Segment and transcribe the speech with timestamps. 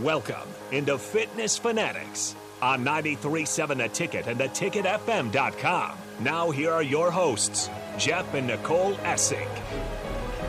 [0.00, 5.98] Welcome into Fitness Fanatics on 93.7 The Ticket and theticketfm.com.
[6.18, 9.46] Now, here are your hosts, Jeff and Nicole Essig.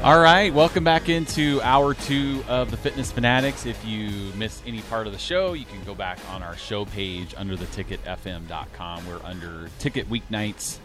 [0.02, 3.68] All right, welcome back into hour two of the Fitness Fanatics.
[3.68, 6.86] If you missed any part of the show, you can go back on our show
[6.86, 9.08] page under the ticketfm.com.
[9.08, 10.80] We're under Ticket Weeknights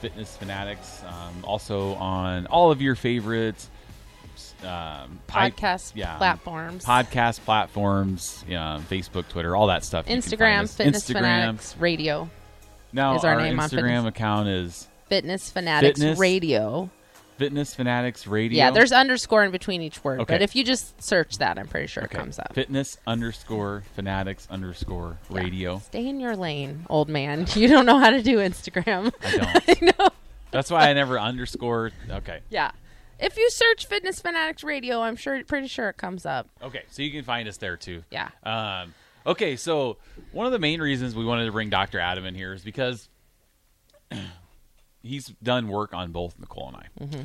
[0.00, 1.04] Fitness Fanatics.
[1.06, 3.70] Um, also on all of your favorites
[4.64, 6.84] um, pipe- podcast yeah, platforms.
[6.84, 10.08] podcast platforms, yeah, Facebook, Twitter, all that stuff.
[10.08, 10.68] You Instagram.
[10.72, 11.12] Fitness Instagram.
[11.14, 12.28] Fanatics Radio.
[12.92, 16.90] Now is our our name on Instagram Fitness- account is Fitness Fanatics Fitness- Radio.
[17.38, 18.58] Fitness Fanatics Radio.
[18.58, 20.34] Yeah, there's underscore in between each word, Okay.
[20.34, 22.18] but if you just search that, I'm pretty sure Okay.
[22.18, 22.52] it comes up.
[22.52, 25.36] Fitness underscore fanatics underscore Yeah.
[25.38, 25.78] radio.
[25.78, 27.46] Stay in your lane, old man.
[27.54, 29.10] You don't know how to do Instagram.
[29.24, 29.96] I don't.
[29.98, 30.08] I know.
[30.50, 31.92] That's why I never underscore.
[32.10, 32.40] Okay.
[32.50, 32.72] Yeah.
[33.20, 36.48] If you search Fitness Fanatics Radio, I'm sure, pretty sure it comes up.
[36.62, 36.82] Okay.
[36.90, 38.02] So you can find us there too.
[38.10, 38.30] Yeah.
[38.42, 38.94] Um,
[39.26, 39.56] okay.
[39.56, 39.98] So
[40.32, 42.00] one of the main reasons we wanted to bring Dr.
[42.00, 43.08] Adam in here is because
[45.02, 47.04] he's done work on both Nicole and I.
[47.04, 47.22] Mm-hmm.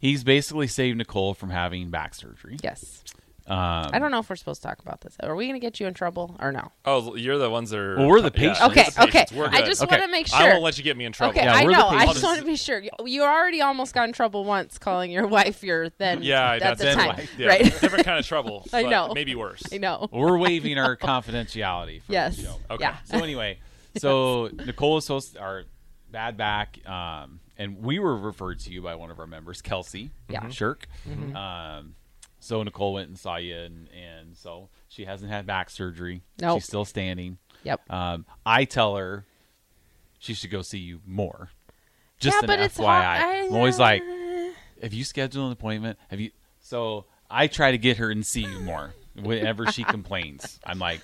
[0.00, 2.56] He's basically saved Nicole from having back surgery.
[2.62, 3.02] Yes.
[3.48, 5.16] Um, I don't know if we're supposed to talk about this.
[5.20, 6.70] Are we going to get you in trouble or no?
[6.84, 7.96] Oh, you're the ones that are.
[7.96, 8.60] Well, we're the yeah, patients.
[8.62, 9.10] Okay, the okay.
[9.12, 9.32] patients.
[9.32, 9.96] We're I just Okay.
[9.96, 10.38] want to make sure.
[10.38, 11.30] I won't let you get me in trouble.
[11.38, 11.88] Okay, Yeah, I know.
[11.88, 12.80] I just want to be sure.
[12.80, 16.22] You- You already almost got in trouble once calling your wife your then.
[16.22, 16.94] Yeah, at that's the it.
[16.94, 17.62] time, Yeah, right?
[17.80, 18.66] different kind of trouble.
[18.72, 19.12] I but know.
[19.14, 19.62] Maybe worse.
[19.72, 20.08] I know.
[20.12, 22.02] We're waiving our confidentiality.
[22.02, 22.38] For Yes.
[22.40, 22.54] Show.
[22.70, 22.84] Okay.
[22.84, 22.96] Yeah.
[23.04, 23.58] So anyway,
[23.96, 25.64] so Nicole is supposed our
[26.10, 30.10] bad back, um, and we were referred to you by one of our members, Kelsey.
[30.28, 30.40] Yeah.
[30.40, 30.50] Mm-hmm.
[30.50, 30.86] Shirk.
[31.34, 31.94] Um,
[32.40, 36.22] so Nicole went and saw you, and, and so she hasn't had back surgery.
[36.40, 36.58] Nope.
[36.58, 37.38] She's still standing.
[37.64, 37.80] Yep.
[37.90, 39.24] Um, I tell her
[40.18, 41.50] she should go see you more.
[42.20, 42.84] Just yeah, an but it's FYI.
[42.84, 43.04] hard.
[43.22, 44.02] I- I'm always like,
[44.82, 45.98] have you scheduled an appointment?
[46.08, 46.30] Have you?
[46.60, 50.58] So I try to get her and see you more whenever she complains.
[50.64, 51.00] I'm like,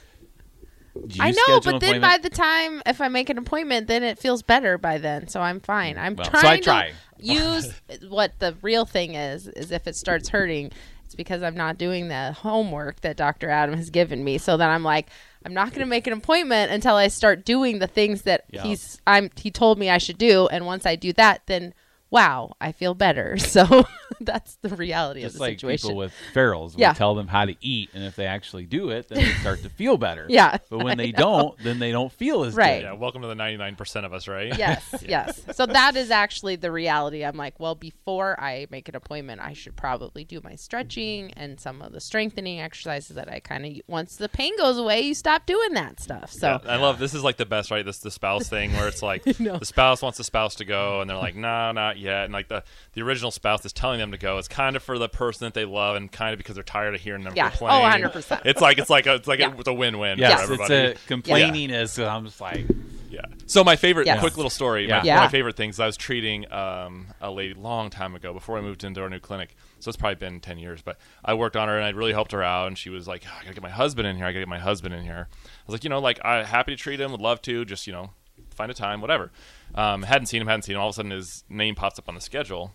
[1.19, 4.43] I know, but then by the time if I make an appointment, then it feels
[4.43, 5.27] better by then.
[5.29, 5.99] So I'm fine.
[5.99, 6.89] I'm Well, so trying I try.
[6.91, 6.95] to
[7.25, 7.73] use
[8.09, 9.49] what the real thing is.
[9.49, 10.71] Is if it starts hurting,
[11.15, 13.49] it's because I'm not doing the homework that Dr.
[13.49, 14.39] Adam has given me.
[14.39, 15.07] So then I'm like,
[15.47, 18.65] I'm not going to make an appointment until I start doing the things that Yeah.
[18.65, 20.49] he's I'm he told me I should do.
[20.49, 21.73] And once I do that, then
[22.11, 23.37] wow, I feel better.
[23.55, 23.85] So
[24.21, 25.89] that's the reality just of the like situation.
[25.91, 29.09] people with Farrell's, we tell them how to eat, and if they actually do it,
[29.09, 30.27] then they start to feel better.
[30.29, 31.19] Yeah, But when I they know.
[31.19, 32.79] don't, then they don't feel as Right.
[32.81, 32.85] good.
[32.87, 32.93] Yeah.
[32.95, 34.57] Welcome to the 99% of us, right?
[34.59, 35.41] yes, yes.
[35.53, 37.25] So that is actually the reality.
[37.25, 41.61] I'm like, well, before I make an appointment, I should probably do my stretching and
[41.61, 45.15] some of the strengthening exercises that I kind of once the pain goes away, you
[45.15, 46.33] stop doing that stuff.
[46.33, 47.85] So Yeah, I love this is like the best, right?
[47.85, 49.59] This the spouse thing where it's like know.
[49.59, 52.25] the spouse wants the spouse to go, and they're like, no, no, not yet.
[52.25, 52.63] And like the
[52.93, 54.39] the original spouse is telling them to go.
[54.39, 56.95] It's kind of for the person that they love, and kind of because they're tired
[56.95, 57.51] of hearing them Yeah.
[57.51, 57.73] complain.
[57.73, 58.43] Oh, 100%.
[58.45, 59.53] It's like it's like a, it's like Yeah.
[59.55, 60.93] a, it's a win win Yes, for it's everybody.
[60.93, 61.99] a complaining is.
[61.99, 62.67] I'm just like,
[63.11, 63.21] Yeah.
[63.47, 64.21] So my favorite, Yes.
[64.21, 64.89] quick little story.
[64.89, 64.99] Yeah.
[64.99, 65.15] My, Yeah.
[65.17, 65.79] One of my favorite things.
[65.79, 69.21] I was treating um, a lady long time ago before I moved into our new
[69.21, 69.55] clinic.
[69.81, 72.33] So it's probably been ten years, but I worked on her and I really helped
[72.33, 72.69] her out.
[72.69, 74.25] And she was like, "I gotta get my husband in here.
[74.25, 76.75] I gotta get my husband in here." I was like, you know, like I'm happy
[76.75, 77.11] to treat him.
[77.13, 77.65] Would love to.
[77.67, 78.11] Just you know,
[78.55, 79.31] find a time, whatever.
[79.75, 80.49] Um, hadn't seen him.
[80.49, 80.81] Hadn't seen him.
[80.81, 82.73] All of a sudden, his name pops up on the schedule,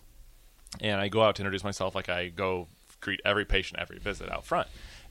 [0.80, 1.94] and I go out to introduce myself.
[1.94, 2.68] Like I go
[3.00, 4.68] greet every patient every visit out front.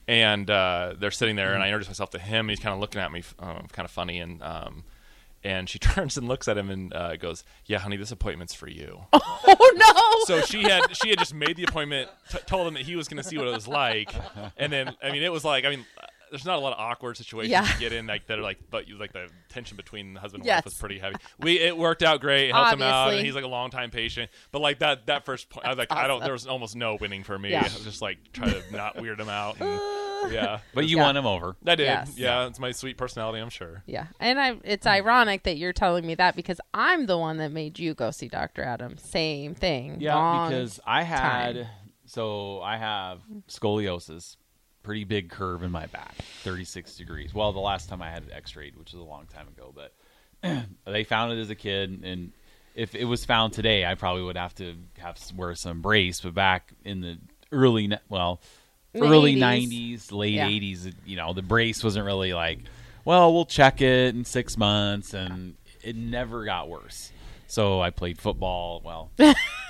[0.08, 2.40] And uh, they're sitting there, and I introduce myself to him.
[2.40, 4.84] And he's kind of looking at me, um, kind of funny, and um,
[5.44, 8.68] and she turns and looks at him and uh, goes, "Yeah, honey, this appointment's for
[8.68, 12.74] you." oh no, so she had she had just made the appointment, t- told him
[12.74, 14.12] that he was going to see what it was like,
[14.56, 15.86] and then I mean it was like I mean.
[16.30, 17.66] There's not a lot of awkward situations Yeah.
[17.74, 20.42] you get in like that are like, but you like the tension between the husband
[20.42, 20.58] and Yes.
[20.58, 21.16] wife was pretty heavy.
[21.40, 24.30] We it worked out great, helped him out, and he's like a long time patient.
[24.52, 26.22] But like that that first point, I was like, I don't.
[26.22, 27.50] There was almost no winning for me.
[27.50, 27.60] Yeah.
[27.60, 29.60] I was just like try to not weird him out.
[29.60, 29.80] And,
[30.32, 31.02] yeah, but you Yeah.
[31.04, 31.56] won him over.
[31.66, 31.84] I did.
[31.84, 32.12] Yes.
[32.16, 33.40] Yeah, it's my sweet personality.
[33.40, 33.82] I'm sure.
[33.86, 34.06] yeah.
[34.20, 37.78] And I, it's ironic that you're telling me that because I'm the one that made
[37.78, 38.62] you go see Dr.
[38.62, 38.98] Adam.
[38.98, 39.96] Same thing.
[40.00, 41.66] Yeah, Long because I had time.
[42.04, 44.36] so I have scoliosis,
[44.82, 47.34] pretty big curve in my back, 36 degrees.
[47.34, 49.94] Well, the last time I had it x-rayed, which was a long time ago, but
[50.86, 52.32] they found it as a kid and
[52.74, 56.34] if it was found today, I probably would have to have wear some brace, but
[56.34, 57.18] back in the
[57.50, 58.40] early well,
[58.92, 59.98] the early 80s.
[59.98, 60.46] 90s, late Yeah.
[60.48, 62.60] 80s, you know, the brace wasn't really like,
[63.04, 67.10] well, we'll check it in 6 months and it never got worse.
[67.48, 69.10] So I played football, well,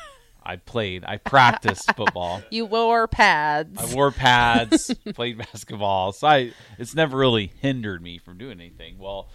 [0.50, 1.05] I played.
[1.06, 2.43] I practiced football.
[2.50, 3.81] You wore pads.
[3.81, 6.11] I wore pads, played basketball.
[6.11, 8.99] So I, it's never really hindered me from doing anything.
[8.99, 9.29] Well,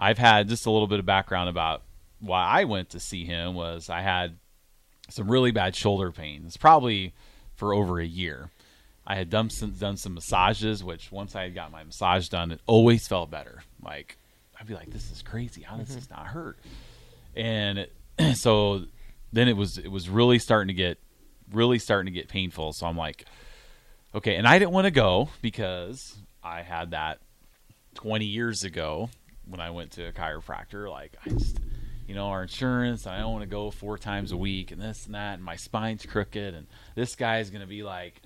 [0.00, 1.82] I've had just a little bit of background about
[2.20, 4.38] why I went to see him was I had
[5.10, 7.12] some really bad shoulder pains, probably
[7.54, 8.48] for over a year.
[9.06, 12.52] I had done some done some massages, which once I had got my massage done,
[12.52, 13.60] it always felt better.
[13.82, 14.16] Like
[14.58, 15.60] I'd be like, "This is crazy.
[15.60, 15.96] How does mm-hmm.
[15.96, 16.58] this not hurt?"
[17.36, 17.92] And it,
[18.34, 18.86] so
[19.32, 20.98] then it was it was really starting to get
[21.52, 22.72] really starting to get painful.
[22.72, 23.24] So I'm like,
[24.14, 27.18] okay, and I didn't want to go because I had that
[27.94, 29.10] 20 years ago
[29.46, 30.90] when I went to a chiropractor.
[30.90, 31.58] Like I just,
[32.06, 33.06] you know, our insurance.
[33.06, 35.56] I don't want to go four times a week and this and that, and my
[35.56, 38.20] spine's crooked, and this guy's gonna be like.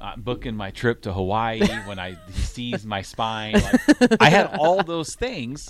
[0.00, 3.54] Uh, booking my trip to Hawaii when I he sees my spine.
[3.54, 3.80] Like,
[4.20, 5.68] I had all those things,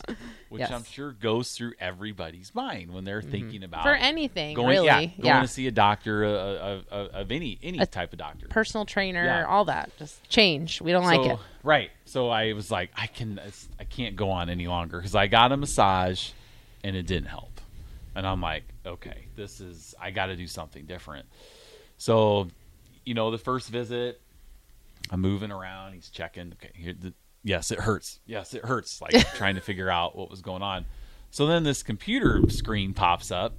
[0.50, 0.70] which Yes.
[0.70, 4.84] I'm sure goes through everybody's mind when they're thinking about For anything, going, really.
[4.86, 5.32] yeah, Yeah.
[5.36, 6.28] going to see a doctor uh,
[6.94, 8.48] uh, of any any type of doctor.
[8.48, 9.46] Personal trainer, Yeah.
[9.46, 9.90] all that.
[9.98, 10.82] Just change.
[10.82, 11.38] We don't like it.
[11.62, 11.90] Right.
[12.04, 13.40] So I was like, I can,
[13.80, 16.32] I can't go on any longer because I got a massage,
[16.84, 17.62] and it didn't help.
[18.14, 21.24] And I'm like, okay, this is, I got to do something different.
[21.96, 22.48] So,
[23.08, 24.20] you know, the first visit,
[25.10, 25.94] I'm moving around.
[25.94, 26.52] He's checking.
[26.52, 28.20] Okay, here, the, yes, it hurts.
[28.26, 29.00] Yes, it hurts.
[29.00, 30.84] Like trying to figure out what was going on.
[31.30, 33.54] So then this computer screen pops up,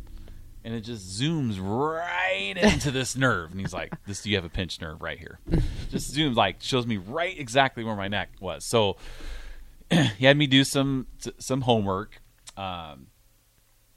[0.63, 3.49] and it just zooms right into this nerve.
[3.49, 5.39] And he's like, "This, do you have a pinched nerve right here."
[5.89, 8.63] Just zooms like shows me right exactly where my neck was.
[8.63, 8.97] So
[9.89, 11.07] he had me do some
[11.39, 12.21] some homework,
[12.55, 13.07] um,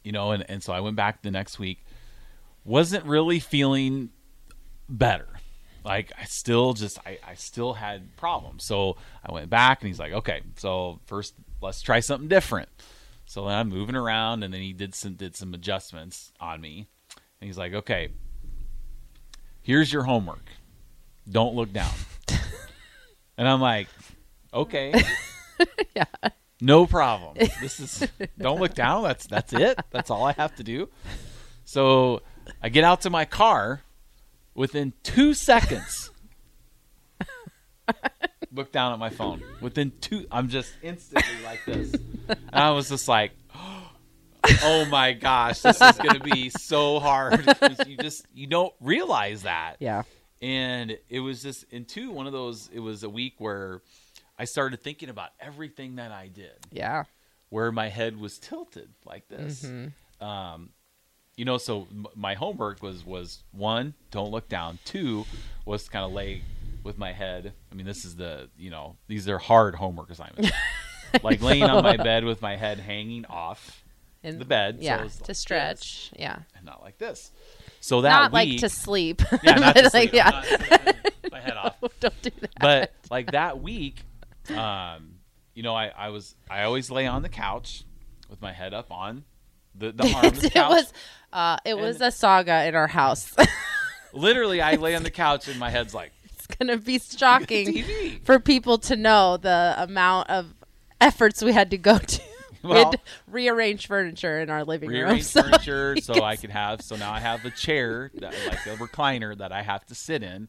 [0.03, 1.85] you know, and and so I went back the next week.
[2.65, 4.11] Wasn't really feeling
[4.89, 5.32] better.
[5.85, 8.65] Like I still just I, I still had problems.
[8.65, 12.69] So I went back and he's like, okay, so first let's try something different.
[13.27, 16.89] So then I'm moving around and then he did some did some adjustments on me.
[17.41, 18.11] And he's like, okay,
[19.63, 20.49] here's your homework.
[21.29, 21.93] Don't look down.
[23.37, 23.89] and I'm like,
[24.53, 24.93] okay.
[25.95, 26.05] Yeah.
[26.61, 27.37] No problem.
[27.61, 28.09] This is
[28.39, 29.03] don't look down.
[29.03, 29.79] That's that's it.
[29.91, 30.89] That's all I have to do.
[31.65, 32.23] So
[32.63, 33.83] I get out to my car
[34.55, 36.11] within two seconds.
[38.53, 39.43] look down at my phone.
[39.61, 41.93] Within two I'm just instantly like this.
[42.29, 43.33] And I was just like
[44.65, 47.47] Oh my gosh, this is gonna be so hard.
[47.87, 50.03] you just you don't realize that Yeah.
[50.41, 53.81] and it was just in two one of those it was a week where
[54.39, 57.05] i started thinking about everything that i did Yeah.
[57.51, 59.65] where my head was tilted like this
[60.21, 60.71] um,
[61.43, 65.25] you know so m- my homework was was one don't look down two
[65.65, 66.43] was kind of lay
[66.85, 70.53] with my head i mean this is the you know these are hard homework assignments
[71.25, 73.83] like laying on my bed with my head hanging off
[74.23, 75.03] And the bed so Yeah.
[75.03, 76.13] like to this, stretch.
[76.17, 76.37] Yeah.
[76.57, 77.33] and not like this
[77.81, 79.23] so that Not like week- to sleep.
[79.43, 80.15] yeah not but to like sleep.
[80.15, 80.31] yeah.
[80.33, 82.51] I'm not my head off don't do that.
[82.61, 83.97] but like that week,
[84.57, 85.15] um,
[85.55, 87.83] you know, I, I was I always lay on the couch
[88.31, 89.25] with my head up on
[89.75, 90.93] the, the arm the it was
[91.33, 93.35] uh it was a saga in our house.
[94.13, 98.39] Literally, I lay on the couch and my head's like it's gonna be shocking for
[98.39, 100.55] people to know the amount of
[101.01, 102.23] efforts we had to go to.
[102.65, 102.99] we Well- had to
[103.29, 104.99] rearrange furniture in our living room.
[104.99, 106.83] rearrange so furniture so could I could have.
[106.83, 110.23] So now I have a chair, that, like a recliner that I have to sit
[110.23, 110.49] in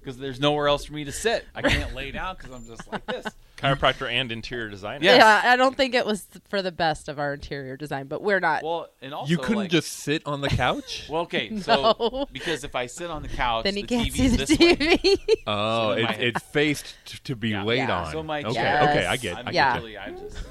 [0.00, 1.44] because there's nowhere else for me to sit.
[1.54, 3.26] I can't lay down because I'm just like this.
[3.58, 5.04] Chiropractor and interior designer.
[5.04, 5.16] Yeah.
[5.16, 8.40] Yeah, I don't think it was for the best of our interior design, but we're
[8.40, 8.62] not.
[8.62, 11.06] Well, and also You couldn't like- just sit on the couch?
[11.10, 14.14] Well, okay, so because if I sit on the couch, then he the can't TV's
[14.16, 14.76] see the this way.
[14.96, 15.18] TV.
[15.46, 17.64] oh, So it, my- it faced to be Yeah.
[17.64, 18.04] laid Yeah.
[18.04, 18.12] on.
[18.12, 19.36] So my okay, chair- okay, I get.
[19.36, 19.78] I'm I Yeah.
[19.80, 20.00] get.
[20.00, 20.49] I'm just like this.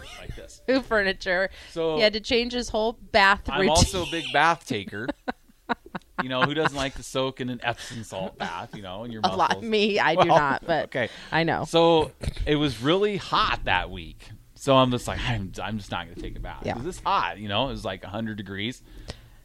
[0.69, 1.49] New furniture.
[1.71, 3.69] So he had to change his whole bath I'm routine.
[3.69, 5.07] also a big bath taker.
[6.23, 8.75] you know, who doesn't like to soak in an Epsom salt bath?
[8.75, 9.37] You know, and your a muscles.
[9.37, 9.63] lot.
[9.63, 11.09] Me, I do not, but okay.
[11.31, 11.65] I know.
[11.65, 12.11] So
[12.45, 14.29] it was really hot that week.
[14.55, 16.75] So I'm just like, I'm, I'm just not going to take a bath Yeah.
[16.85, 17.37] it's hot.
[17.39, 18.83] You know, it was like 100 degrees.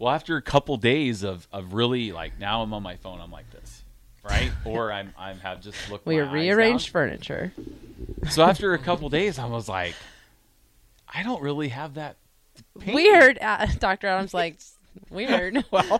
[0.00, 3.30] Well, after a couple days of, of really like now I'm on my phone, I'm
[3.30, 3.84] like this,
[4.28, 4.50] right?
[4.64, 6.04] or I'm I'm have just looked.
[6.06, 7.52] we rearranged furniture.
[8.30, 9.94] So after a couple days, I was like,
[11.14, 12.16] I don't really have that.
[12.80, 12.94] pain.
[12.94, 13.38] Weird.
[13.40, 14.06] Uh, Dr.
[14.08, 14.58] Adams like
[15.10, 15.64] weird.
[15.70, 15.98] Well,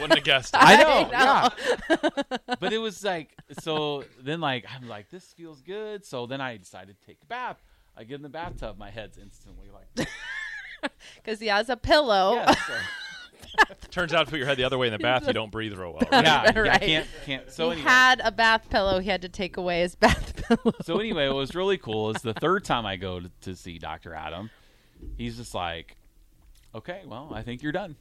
[0.00, 0.54] Wouldn't have guessed.
[0.54, 0.58] it.
[0.62, 1.10] I know.
[1.14, 1.50] I
[1.88, 2.54] Yeah.
[2.60, 3.30] but it was like
[3.60, 4.04] so.
[4.22, 6.04] Then like I'm like this feels good.
[6.04, 7.62] So then I decided to take a bath.
[7.96, 8.76] I get in the bathtub.
[8.78, 10.08] My head's instantly like.
[11.16, 12.34] Because he has a pillow.
[12.34, 12.72] Yeah, so-
[13.90, 15.50] Turns out, if you put your head the other way in the bath, you don't
[15.52, 16.02] breathe real well.
[16.12, 16.24] Right?
[16.24, 16.80] yeah, yeah, Right.
[16.80, 17.50] can't can't.
[17.52, 18.98] So he anyway, had a bath pillow.
[19.00, 20.72] He had to take away his bath pillow.
[20.82, 23.78] so anyway, what was really cool is the third time I go to, to see
[23.78, 24.50] Doctor Adam,
[25.16, 25.96] he's just like,
[26.74, 27.96] okay, well, I think you're done.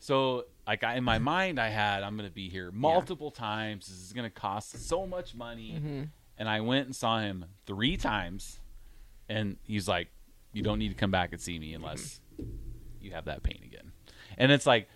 [0.00, 3.86] So like I, in my mind, I had I'm going to be here multiple times.
[3.88, 6.02] This is going to cost so much money, Mm-hmm.
[6.38, 8.60] and I went and saw him three times,
[9.28, 10.08] and he's like,
[10.52, 12.20] you don't need to come back and see me unless
[13.00, 13.92] you have that pain again.
[14.38, 14.88] And it's like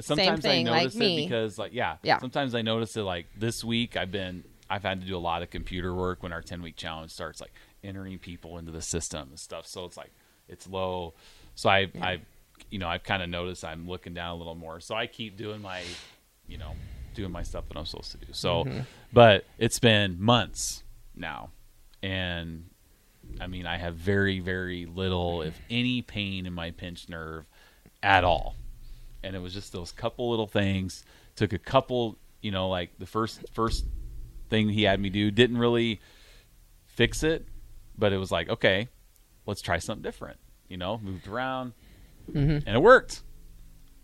[0.00, 1.24] sometimes thing, I like notice me.
[1.24, 2.18] it because like yeah, Yeah.
[2.18, 5.42] Sometimes I notice it like this week I've been I've had to do a lot
[5.42, 9.28] of computer work when our 10 week challenge starts, like entering people into the system
[9.30, 9.66] and stuff.
[9.66, 10.12] So it's like
[10.48, 11.14] it's low.
[11.54, 12.20] So I I
[12.70, 14.80] you know I've kind of noticed I'm looking down a little more.
[14.80, 15.82] So I keep doing my
[16.46, 16.72] you know
[17.14, 18.32] doing my stuff that I'm supposed to do.
[18.32, 18.80] So, mm-hmm.
[19.12, 20.84] but it's been months
[21.16, 21.50] now,
[22.02, 22.66] and
[23.40, 27.46] I mean I have very very little, if any, pain in my pinched nerve
[28.02, 28.54] at all
[29.22, 31.04] and it was just those couple little things
[31.36, 33.84] took a couple you know like the first first
[34.50, 36.00] thing he had me do didn't really
[36.86, 37.46] fix it
[37.96, 38.88] but it was like okay
[39.46, 41.72] let's try something different you know moved around
[42.34, 43.22] and it worked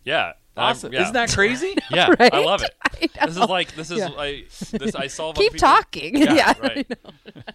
[0.05, 0.33] Yeah.
[0.57, 1.03] I'm- awesome yeah.
[1.03, 2.33] isn't that crazy Yeah, Right?
[2.33, 2.71] I love it.
[3.21, 4.11] I This is like this is Yeah.
[4.17, 5.35] I this I solve.
[5.37, 6.17] Keep people- talking.
[6.17, 6.87] Yeah, right.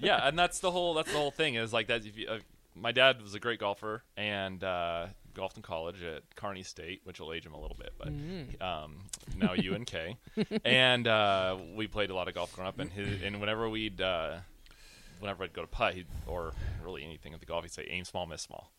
[0.02, 2.06] Yeah, and that's the whole that's the whole thing is like that.
[2.06, 2.40] If you, uh,
[2.76, 7.20] my dad was a great golfer and uh, golfed in college at Kearney State, which
[7.20, 8.62] will age him a little bit, but Mm.
[8.62, 8.96] um,
[9.36, 10.18] now UNK,
[10.66, 12.80] and uh, we played a lot of golf growing up.
[12.80, 14.38] And his, and whenever we'd uh,
[15.20, 18.06] whenever I'd go to putt, he'd, or really anything at the golf, he'd say aim
[18.06, 18.72] small, miss small,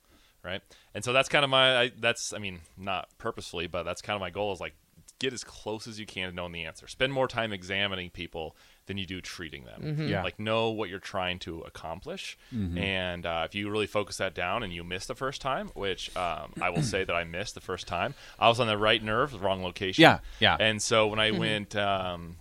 [0.45, 0.63] right?
[0.95, 4.15] And so that's kind of my I, that's I mean not purposefully, but that's kind
[4.17, 4.75] of my goal is like
[5.19, 6.89] get as close as you can to knowing the answer.
[6.89, 8.57] Spend more time examining people
[8.87, 9.83] than you do treating them.
[9.83, 10.09] Mm-hmm.
[10.09, 10.23] Yeah.
[10.23, 12.37] Like know what you're trying to accomplish,
[12.79, 16.15] and uh, if you really focus that down and you miss the first time, which
[16.17, 19.03] um, I will say that I missed the first time, I was on the right
[19.03, 20.03] nerve, the wrong location.
[20.03, 20.57] Yeah, yeah.
[20.59, 21.77] And so when I went.
[21.77, 22.37] Um,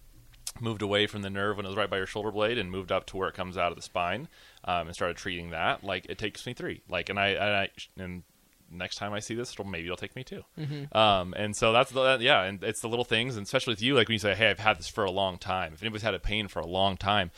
[0.62, 2.92] moved away from the nerve when it was right by your shoulder blade and moved
[2.92, 4.28] up to where it comes out of the spine
[4.66, 7.70] um, and started treating that like it takes me three like and i and, I,
[7.98, 8.24] and
[8.72, 10.44] next time i see this it'll, maybe it'll take me 2
[10.92, 13.96] um, and so that's the yeah and it's the little things and especially with you
[13.96, 15.74] like when you say hey i've had this for a long time.
[15.74, 17.32] If anybody's had a pain for a long time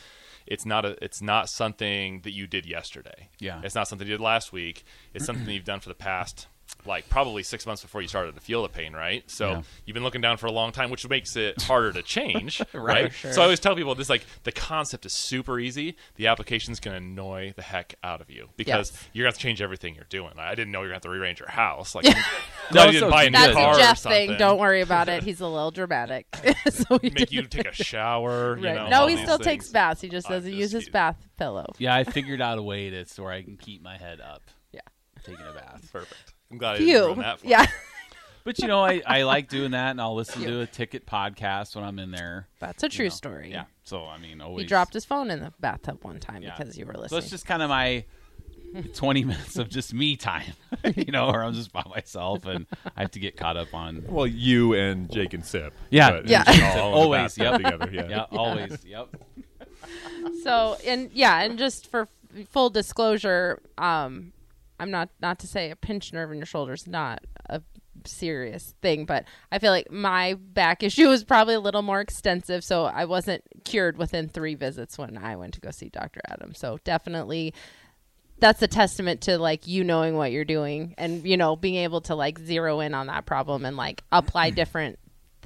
[0.46, 3.28] it's not a it's not something that you did yesterday.
[3.38, 3.60] Yeah.
[3.62, 4.84] it's not something you did last week.
[5.14, 6.48] It's something you've done for the past
[6.84, 9.62] like probably six months before you started to feel the pain right so Yeah.
[9.86, 13.12] you've been looking down for a long time which makes it harder to change right,
[13.12, 13.32] For sure.
[13.32, 17.00] so i always tell people this like the concept is super easy the application's going
[17.00, 19.08] to annoy the heck out of you because Yes.
[19.12, 21.06] you're going to have to change everything you're doing i didn't know you're going to
[21.08, 22.04] have to rearrange your house like
[22.72, 24.38] No, no, you didn't buy a new That's car a or Jeff thing.
[24.38, 25.22] Don't worry about it.
[25.24, 26.26] He's a little dramatic.
[26.70, 29.44] so he make you take a shower you know, no, he still things.
[29.44, 30.00] takes baths.
[30.00, 30.92] He just I'm doesn't just use his kidding.
[30.92, 31.66] bath pillow.
[31.78, 34.42] yeah i figured out a way to so where i can keep my head up
[34.72, 34.80] Yeah.
[35.24, 37.66] taking a bath perfect i'm glad i didn't that for Yeah.
[38.44, 41.74] but you know i, I like doing that and i'll listen to a ticket podcast
[41.74, 43.14] when i'm in there That's a true you know.
[43.16, 43.50] story.
[43.50, 46.54] yeah so i mean always He dropped his phone in the bathtub one time Yeah.
[46.56, 47.08] because you were listening.
[47.08, 47.24] So listening.
[47.24, 48.04] it's just kind of my
[48.94, 50.54] 20 minutes of just me time,
[50.96, 52.64] you know, where I'm just by myself and
[52.96, 54.02] I have to get caught up on.
[54.08, 55.74] Well, you and Jake and Sip.
[55.90, 56.10] Yeah.
[56.12, 56.42] but Yeah.
[56.44, 57.70] just all in the Always, bathtub yep.
[57.80, 57.90] together.
[57.92, 58.08] Yeah.
[58.08, 58.82] Yeah, always.
[58.82, 59.08] Yep.
[60.42, 64.32] so and yeah and just for f- full disclosure um
[64.82, 67.62] i'm not not to say a pinched nerve in your shoulder is not a
[68.04, 72.64] serious thing but i feel like my back issue was probably a little more extensive
[72.64, 76.52] so i wasn't cured within three visits when i went to go see dr adam
[76.54, 77.54] so definitely
[78.38, 82.00] that's a testament to like you knowing what you're doing and you know being able
[82.00, 84.98] to like zero in on that problem and like apply different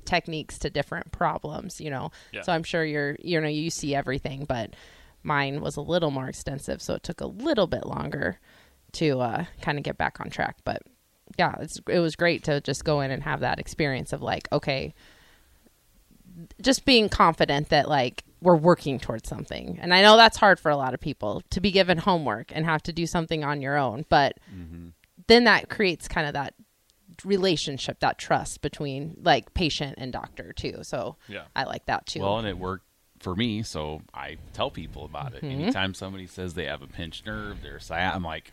[0.06, 2.10] techniques to different problems you know?
[2.32, 2.40] Yeah.
[2.42, 4.74] so i'm sure you're you know you see everything but
[5.22, 8.38] mine was a little more extensive so it took a little bit longer
[8.96, 10.82] to uh, kind of get back on track but
[11.38, 14.46] yeah it's, it was great to just go in and have that experience of like
[14.52, 14.94] okay
[16.60, 20.70] just being confident that like we're working towards something and i know that's hard for
[20.70, 23.76] a lot of people to be given homework and have to do something on your
[23.76, 24.38] own but
[25.28, 26.54] then that creates kind of that
[27.24, 31.44] relationship that trust between like patient and doctor too so Yeah.
[31.56, 32.84] i like that too Well, and it worked
[33.20, 35.42] for me, so I tell people about it.
[35.42, 35.62] Mm-hmm.
[35.62, 38.52] Anytime somebody says they have a pinched nerve, they're sciat, I'm like,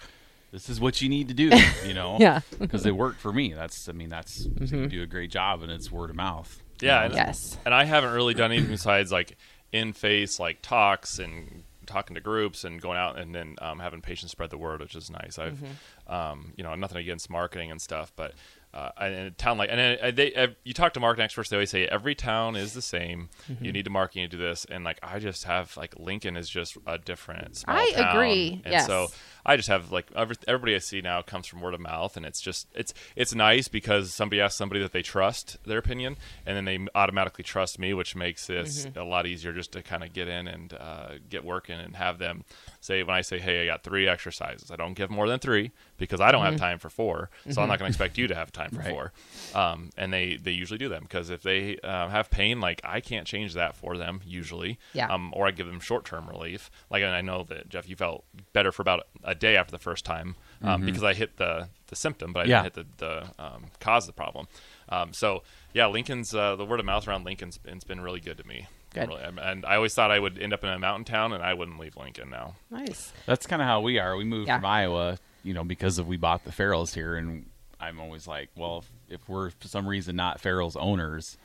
[0.54, 1.50] this is what you need to do,
[1.86, 2.18] you know?
[2.20, 2.42] Yeah.
[2.60, 3.54] Because it worked for me.
[3.54, 6.62] That's, I mean, that's, you do a great job and it's word of mouth.
[6.80, 7.58] Yeah, and, Yes.
[7.66, 9.36] and I haven't really done anything besides like
[9.72, 14.00] in face like talks and talking to groups and going out and then um, having
[14.02, 15.40] patients spread the word, which is nice.
[15.40, 15.60] I've,
[16.08, 18.34] um, you know, nothing against marketing and stuff, but
[18.76, 21.56] uh, in a town like and uh, they, uh, you talk to marketing experts, they
[21.56, 23.30] always say every town is the same.
[23.62, 25.94] You need to market, you need to do this, and like I just have like
[26.00, 27.58] Lincoln is just a different.
[27.58, 28.88] Small I town, agree, and yes.
[28.88, 29.10] so
[29.46, 32.26] I just have like every, everybody I see now comes from word of mouth, and
[32.26, 36.56] it's just it's it's nice because somebody asks somebody that they trust their opinion, and
[36.56, 39.00] then they automatically trust me, which makes this Mm-hmm.
[39.00, 42.20] a lot easier just to kind of get in and uh, get working and have
[42.20, 42.44] them
[42.80, 45.72] say when I say, hey, I got three exercises, I don't give more than three
[45.98, 46.52] because I don't Mm-hmm.
[46.52, 48.80] have time for four, so I'm not going to expect you to have time for
[48.80, 48.90] Right.
[48.90, 49.14] four,
[49.54, 53.00] um, and they they usually do them because if they uh, have pain, like I
[53.02, 55.14] can't change that for them usually, Yeah.
[55.14, 56.70] um, or I give them short term relief.
[56.90, 58.24] Like and I know that Jeff, you felt
[58.54, 61.96] better for about a day after the first time um, because I hit the the
[61.96, 62.64] symptom, but I Yeah.
[62.64, 63.06] didn't hit the
[63.38, 64.48] the um, cause of the problem.
[64.90, 68.20] Um, so yeah, Lincoln's uh, the word of mouth around Lincoln's been, it's been really
[68.20, 69.08] good to me Good.
[69.10, 71.56] Really, and I always thought I would end up in a mountain town, and I
[71.56, 72.56] wouldn't leave Lincoln now.
[72.70, 73.12] Nice.
[73.26, 74.16] That's kind of how we are.
[74.16, 74.58] We moved Yeah.
[74.58, 77.48] from Iowa, you know, because of we bought the Farrells here, and
[77.80, 81.38] I'm always like, well, if, if we're for some reason not Farrell's owners,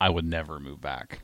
[0.00, 1.20] I would never move back.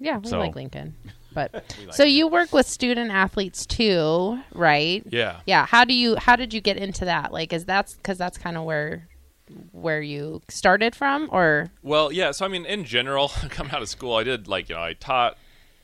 [0.00, 0.94] Yeah, we So- like Lincoln.
[1.34, 1.52] But
[1.84, 5.02] like so you work with student athletes too, right?
[5.10, 5.40] Yeah.
[5.46, 5.66] Yeah.
[5.66, 7.32] How do you how did you get into that?
[7.32, 9.08] Like is that's cuz that's kind of where
[9.72, 12.30] where you started from or Well, yeah.
[12.30, 14.92] So I mean, in general, coming out of school, I did like you know I
[14.94, 15.36] taught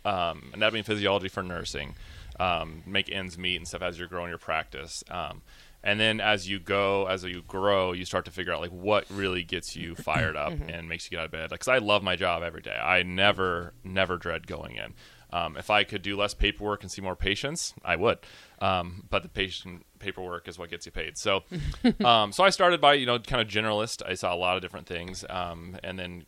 [0.04, 1.94] um, anatomy and physiology for nursing,
[2.38, 5.04] um, make ends meet and stuff as you're growing your practice.
[5.10, 5.42] Um,
[5.82, 9.06] and then as you go, as you grow, you start to figure out like what
[9.10, 11.50] really gets you fired up and makes you get out of bed.
[11.50, 12.76] Because I love my job every day.
[12.76, 14.94] I never, never dread going in.
[15.32, 18.18] Um, if I could do less paperwork and see more patients, I would.
[18.60, 21.16] Um, but the patient paperwork is what gets you paid.
[21.16, 21.44] So,
[22.04, 24.02] um, so I started by you know kind of generalist.
[24.04, 26.24] I saw a lot of different things, um, and then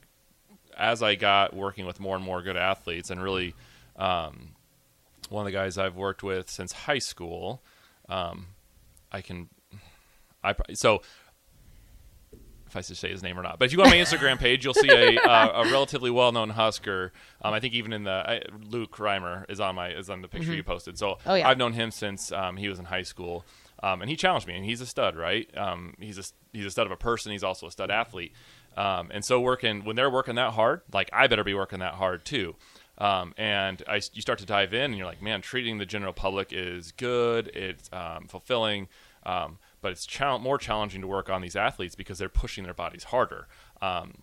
[0.78, 3.54] as I got working with more and more good athletes, and really,
[3.96, 4.54] um,
[5.28, 7.62] one of the guys I've worked with since high school,
[8.08, 8.46] um,
[9.12, 9.48] I can,
[10.42, 11.02] I so
[12.66, 13.58] if I should say his name or not.
[13.58, 16.48] But if you go on my Instagram page, you'll see a, uh, a relatively well-known
[16.50, 17.12] Husker.
[17.42, 20.28] Um, I think even in the I, Luke Reimer is on my is on the
[20.28, 20.98] picture you posted.
[20.98, 21.46] So Oh, yeah.
[21.48, 23.44] I've known him since um, he was in high school,
[23.82, 24.54] um, and he challenged me.
[24.56, 25.46] And he's a stud, right?
[25.56, 27.30] Um, he's a he's a stud of a person.
[27.32, 28.32] He's also a stud athlete.
[28.74, 31.94] Um, and so working when they're working that hard, like I better be working that
[31.94, 32.56] hard too.
[32.96, 36.12] Um, and I, you start to dive in, and you're like, man, treating the general
[36.12, 37.48] public is good.
[37.48, 38.88] It's um, fulfilling,
[39.24, 42.74] um, but it's chal- more challenging to work on these athletes because they're pushing their
[42.74, 43.48] bodies harder.
[43.80, 44.22] Um,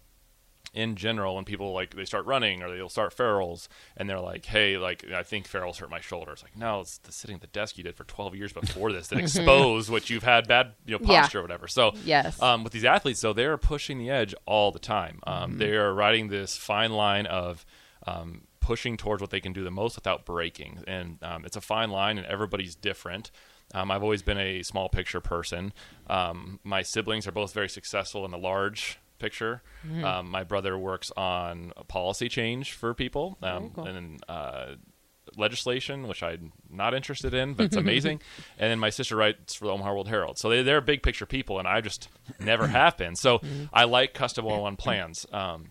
[0.71, 4.45] in general, when people like they start running or they'll start Farrell's, and they're like,
[4.45, 7.41] "Hey, like I think Farrell's hurt my shoulder." It's like, no, it's the sitting at
[7.41, 10.73] the desk you did for 12 years before this that exposed what you've had bad,
[10.85, 11.21] you know, Yeah.
[11.21, 11.67] posture or whatever.
[11.67, 12.39] So, Yes.
[12.39, 15.21] um, with these athletes, though, they're pushing the edge all the time.
[15.25, 17.65] Um, They are riding this fine line of
[18.05, 21.61] um, pushing towards what they can do the most without breaking, and um, it's a
[21.61, 23.31] fine line, and everybody's different.
[23.73, 25.73] Um, I've always been a small picture person.
[26.09, 29.62] Um, my siblings are both very successful in the large picture.
[30.03, 33.86] Um, my brother works on a policy change for people, um, cool.
[33.86, 34.75] and uh,
[35.38, 38.21] legislation, which I'm not interested in, but it's amazing.
[38.58, 40.38] and then my sister writes for the Omaha World Herald.
[40.38, 42.08] So they, they're big picture people, and I just
[42.39, 43.15] never have been.
[43.15, 45.25] So I like custom one-on-one plans.
[45.32, 45.67] Um,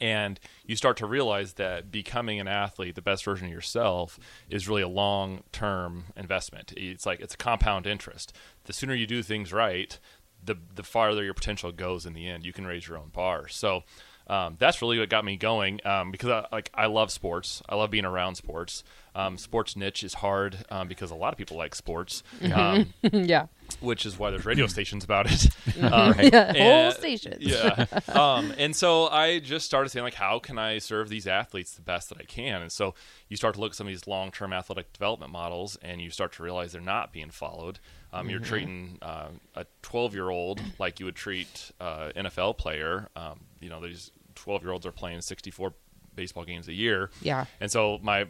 [0.00, 4.68] and you start to realize that becoming an athlete, the best version of yourself, is
[4.68, 6.72] really a long-term investment.
[6.76, 8.32] It's like it's a compound interest.
[8.64, 9.98] The sooner you do things right,
[10.42, 12.46] the the farther your potential goes in the end.
[12.46, 13.48] You can raise your own bar.
[13.48, 13.84] So
[14.26, 17.62] um, that's really what got me going um, because I, like I love sports.
[17.68, 18.84] I love being around sports.
[19.14, 22.22] Um, sports niche is hard um, because a lot of people like sports,
[22.54, 23.46] um, yeah.
[23.80, 25.48] Which is why there's radio stations about it.
[25.80, 27.38] Um, Yeah, whole stations.
[27.40, 27.86] yeah.
[28.08, 31.80] Um, and so I just started saying, like, how can I serve these athletes the
[31.82, 32.60] best that I can?
[32.60, 32.94] And so
[33.28, 36.10] you start to look at some of these long term athletic development models and you
[36.10, 37.78] start to realize they're not being followed.
[38.12, 43.08] Um, You're treating uh, a 12 year old like you would treat uh, NFL player.
[43.16, 45.72] Um, you know, these 12 year olds are playing 64
[46.16, 47.10] baseball games a year.
[47.22, 47.44] Yeah.
[47.60, 48.26] And so my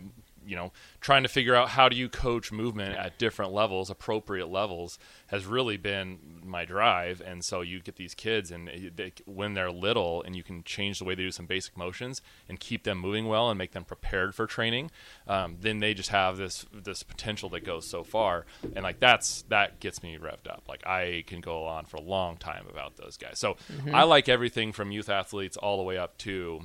[0.46, 4.48] you know, trying to figure out how do you coach movement at different levels, appropriate
[4.48, 4.98] levels,
[5.28, 7.22] has really been my drive.
[7.24, 10.98] And so you get these kids, and they, when they're little, and you can change
[10.98, 13.84] the way they do some basic motions and keep them moving well and make them
[13.84, 14.90] prepared for training,
[15.26, 18.46] um, then they just have this this potential that goes so far.
[18.74, 20.64] And like that's that gets me revved up.
[20.68, 23.38] Like I can go on for a long time about those guys.
[23.38, 23.56] So
[23.92, 26.62] I like everything from youth athletes all the way up to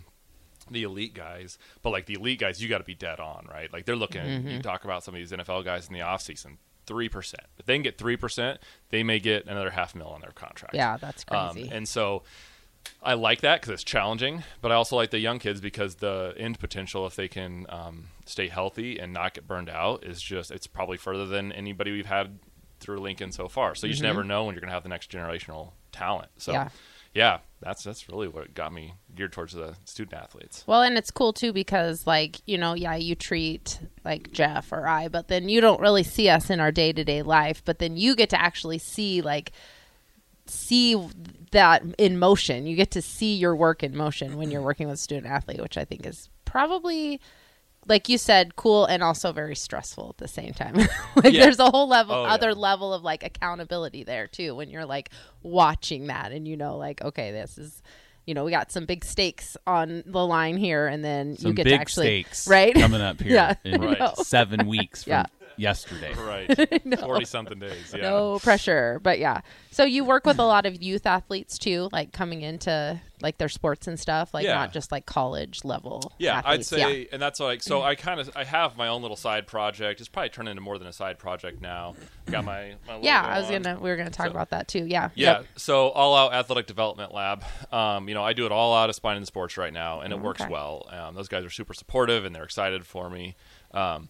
[0.69, 3.71] the elite guys, but like the elite guys, you got to be dead on, right?
[3.71, 4.21] Like they're looking.
[4.21, 4.47] Mm-hmm.
[4.49, 7.43] You talk about some of these NFL guys in the offseason, three percent.
[7.57, 10.73] If they can get three percent, they may get another half mil on their contract.
[10.75, 11.69] Yeah, that's Um, crazy.
[11.71, 12.23] and so
[13.01, 16.33] I like that because it's challenging, but I also like the young kids because the
[16.37, 20.51] end potential, if they can um, stay healthy and not get burned out, is just
[20.51, 22.37] it's probably further than anybody we've had
[22.79, 23.73] through Lincoln so far.
[23.73, 26.29] So you just never know when you're going to have the next generational talent.
[26.37, 26.61] So Mm-hmm.
[26.63, 26.69] Yeah.
[27.15, 30.65] Yeah, that's that's really what got me geared towards the student athletes.
[30.67, 34.85] Well, and it's cool too because, like, you know, yeah, you treat like Jeff or
[34.85, 37.63] I, but then you don't really see us in our day to day life.
[37.63, 39.53] But then you get to actually see, like,
[40.45, 41.01] see
[41.51, 42.67] that in motion.
[42.67, 45.77] You get to see your work in motion when you're working with student athlete, which
[45.77, 47.21] I think is probably,
[47.87, 50.75] like you said, cool and also very stressful at the same time.
[51.15, 51.41] like, Yeah.
[51.43, 52.33] there's a whole level, Oh, yeah.
[52.33, 55.09] other level of like accountability there too when you're like
[55.43, 57.81] watching that and you know, like, okay, this is.
[58.27, 61.53] You know, we got some big stakes on the line here, and then Some you
[61.53, 64.13] get big to actually stakes right coming up here Yeah, in I know.
[64.23, 65.25] seven weeks from Yeah.
[65.57, 66.11] yesterday.
[66.15, 67.93] Right, forty something days.
[67.95, 68.01] Yeah.
[68.01, 72.13] no pressure but yeah so you work with a lot of youth athletes too like
[72.13, 74.53] coming into like their sports and stuff, like Yeah.
[74.53, 76.13] not just like college level.
[76.19, 76.71] Yeah, athletes.
[76.71, 76.85] I'd Yeah.
[76.85, 77.81] say, and that's like so.
[77.81, 79.99] I kind of I have my own little side project.
[79.99, 81.95] It's probably turned into more than a side project now.
[82.27, 83.63] I got my, my Yeah, I was on.
[83.63, 83.79] gonna.
[83.79, 84.85] We were gonna talk So- about that too.
[84.85, 85.09] Yeah.
[85.15, 85.45] Yeah, Yep.
[85.57, 87.43] so all out athletic development lab.
[87.71, 90.13] Um, you know, I do it all out of spine and sports right now, and
[90.13, 90.49] it works Okay.
[90.51, 90.87] well.
[90.91, 93.35] Um, those guys are super supportive and they're excited for me.
[93.73, 94.07] Um,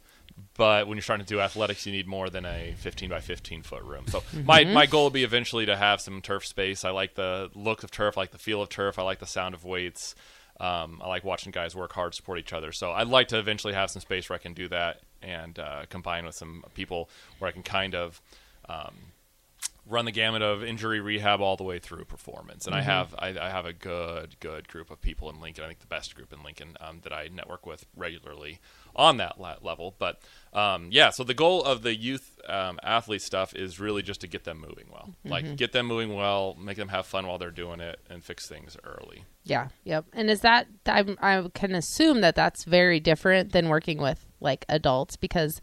[0.58, 3.62] but when you're starting to do athletics, you need more than a 15 by 15
[3.64, 4.06] foot room.
[4.08, 4.74] So my Mm-hmm.
[4.74, 6.84] my goal would be eventually to have some turf space.
[6.84, 9.26] I like the look of turf, I like the feel of turf, I like the
[9.28, 10.16] sound of weights.
[10.60, 12.72] Um, I like watching guys work hard, support each other.
[12.72, 15.84] So I'd like to eventually have some space where I can do that and uh,
[15.90, 18.22] combine with some people where I can kind of
[18.70, 18.96] um,
[19.88, 22.66] run the gamut of injury rehab all the way through performance.
[22.66, 25.64] And I have I, I have a good good group of people in Lincoln.
[25.64, 28.60] I think the best group in Lincoln um, that I network with regularly
[28.96, 29.96] on that la- level.
[29.98, 30.20] But
[30.54, 34.28] um, yeah, so the goal of the youth um, athlete stuff is really just to
[34.28, 37.52] get them moving well, like get them moving well, make them have fun while they're
[37.52, 39.26] doing it, and fix things early.
[39.44, 39.68] Yeah.
[39.84, 40.06] Yep.
[40.14, 44.66] And is that I I can assume that that's very different than working with like
[44.68, 45.62] adults because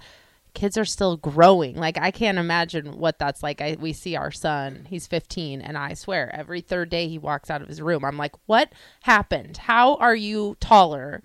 [0.55, 1.77] kids are still growing.
[1.77, 3.61] Like I can't imagine what that's like.
[3.61, 7.51] I we see our son, he's 15 and I swear every third day he walks
[7.51, 9.57] out of his room, I'm like, "What happened?
[9.57, 11.23] How are you taller?"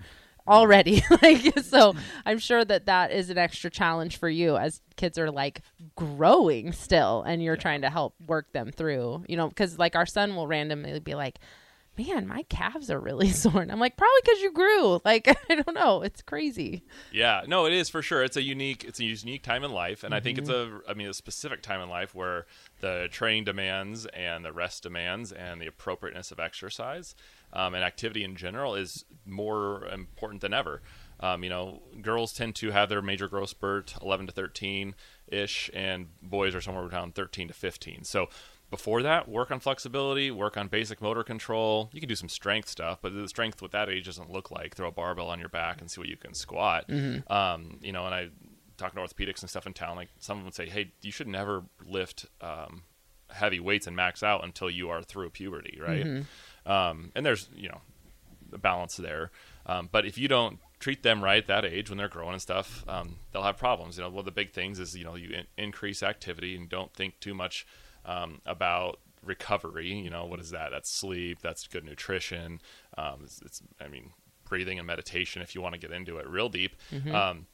[0.48, 1.94] already like so
[2.26, 5.62] i'm sure that that is an extra challenge for you as kids are like
[5.96, 10.06] growing still and you're trying to help work them through you know because like our
[10.06, 11.40] son will randomly be like
[11.97, 13.62] man, my calves are really sore.
[13.62, 15.01] And I'm like, probably because you grew.
[15.07, 16.01] Like, I don't know.
[16.01, 16.83] It's crazy.
[17.13, 18.23] Yeah, no, it is for sure.
[18.23, 20.93] It's a unique, it's a unique time in life, and I think it's a, I
[20.95, 22.45] mean, a specific time in life where
[22.81, 27.15] the training demands and the rest demands and the appropriateness of exercise
[27.53, 30.81] um, and activity in general is more important than ever.
[31.19, 34.93] Um, you know, girls tend to have their major growth spurt 11 to 13
[35.29, 38.03] ish, and boys are somewhere around 13 to 15.
[38.03, 38.29] So
[38.69, 41.89] before that, work on flexibility, work on basic motor control.
[41.93, 44.75] You can do some strength stuff, but the strength with that age doesn't look like
[44.75, 46.86] throw a barbell on your back and see what you can squat.
[47.32, 48.30] Um, you know, and I
[48.77, 49.95] talk to orthopedics and stuff in town.
[49.95, 52.84] Like some of them would say, "Hey, you should never lift um,
[53.30, 56.25] heavy weights and max out until you are through puberty, right?"
[56.65, 57.82] Um, and there's you know
[58.51, 59.32] a balance there.
[59.65, 62.41] Um, but if you don't treat them right at that age when they're growing and
[62.41, 63.97] stuff, um, they'll have problems.
[63.97, 66.67] You know, one of the big things is you know you in- increase activity and
[66.69, 67.65] don't think too much
[68.08, 69.93] um, about recovery.
[69.93, 70.70] You know, what is that?
[70.72, 71.39] That's sleep.
[71.41, 72.62] That's good nutrition.
[72.98, 74.12] Um, it's, it's, I mean,
[74.50, 76.76] breathing and meditation if you want to get into it real deep.
[77.30, 77.48] Um,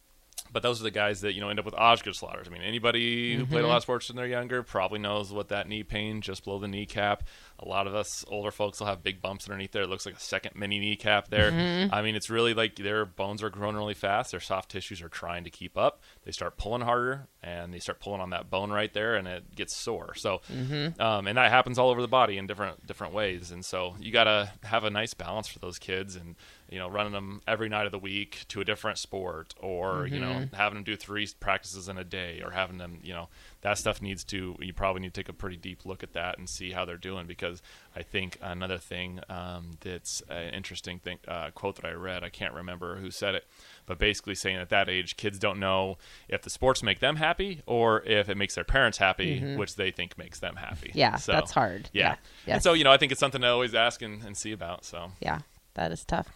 [0.51, 2.47] but those are the guys that you know end up with Osgood-Schlatters.
[2.47, 5.47] I mean, anybody who played a lot of sports when they're younger probably knows what
[5.49, 7.23] that knee pain just below the kneecap.
[7.59, 9.83] A lot of us older folks will have big bumps underneath there.
[9.83, 11.51] It looks like a second mini kneecap there.
[11.51, 11.93] Mm-hmm.
[11.93, 14.31] I mean, it's really like their bones are growing really fast.
[14.31, 16.01] Their soft tissues are trying to keep up.
[16.25, 19.55] They start pulling harder, and they start pulling on that bone right there, and it
[19.55, 20.13] gets sore.
[20.15, 20.99] So, mm-hmm.
[21.01, 23.51] um, and that happens all over the body in different different ways.
[23.51, 26.35] And so you got to have a nice balance for those kids, and
[26.69, 30.19] you know, running them every night of the week to a different sport, or you
[30.19, 30.55] know, mm-hmm.
[30.55, 33.29] having them do three practices in a day, or having them, you know,
[33.63, 34.55] that stuff needs to.
[34.59, 36.97] You probably need to take a pretty deep look at that and see how they're
[36.97, 37.61] doing because
[37.95, 42.23] I think another thing um, that's an interesting thing uh, quote that I read.
[42.23, 43.45] I can't remember who said it,
[43.85, 45.97] but basically saying at that age, kids don't know
[46.27, 49.91] if the sports make them happy or if it makes their parents happy, which they
[49.91, 50.91] think makes them happy.
[50.93, 51.89] Yeah, So, that's hard.
[51.93, 52.15] Yeah.
[52.45, 52.55] Yeah.
[52.55, 54.85] And so you know, I think it's something to always ask and, and see about.
[54.85, 55.11] So.
[55.19, 55.39] Yeah.
[55.75, 56.27] That is tough.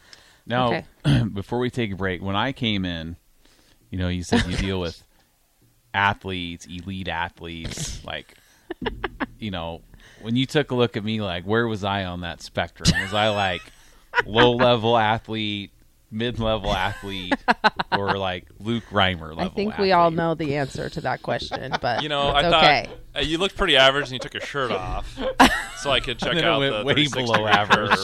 [0.46, 0.68] Now,
[1.06, 1.24] Okay.
[1.34, 3.18] before we take a break, when I came in,
[3.92, 5.04] you know, you said you deal with
[5.98, 8.36] athletes, elite athletes, like,
[9.40, 9.82] you know,
[10.22, 12.90] when you took a look at me, like, where was I on that spectrum?
[13.02, 13.62] Was I like
[14.26, 15.72] low level athlete,
[16.12, 17.34] mid level athlete,
[17.92, 19.44] or like Luke Reimer level?
[19.44, 22.50] I think we all know the answer to that question, but You know, it's I
[22.50, 25.18] thought uh, you looked pretty average, and you took your shirt off,
[25.78, 28.00] so I could check out the way below average.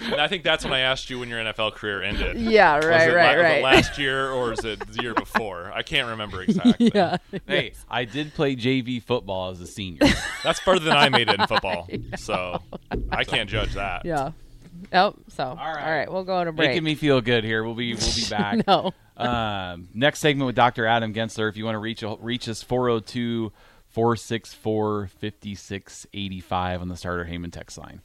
[0.00, 2.36] and I think that's when I asked you when your NFL career ended.
[2.38, 3.62] Yeah, Was right, it right, la- was it right.
[3.62, 5.70] last year or is it the year before?
[5.74, 6.90] I can't remember exactly.
[6.94, 7.16] yeah.
[7.46, 10.00] Hey, I did play JV football as a senior.
[10.44, 12.62] That's further than I made it in football, so
[13.10, 14.04] I can't judge that.
[14.04, 14.32] Yeah.
[14.92, 15.84] Oh, so all right.
[15.84, 16.70] all right, we'll go on a break.
[16.70, 17.64] Making me feel good here.
[17.64, 18.66] We'll be we'll be back.
[18.66, 18.92] no.
[19.16, 20.86] Um, next segment with Dr.
[20.86, 21.48] Adam Gentzler.
[21.48, 23.52] If you want to reach reach us 402
[23.88, 28.02] 464 5685 on the starter Heyman text line.